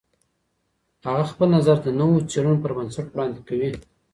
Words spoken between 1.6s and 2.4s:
د نوو